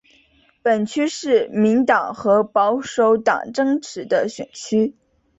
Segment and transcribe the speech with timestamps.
[0.63, 4.95] 本区是自民党和保守党争持的选区。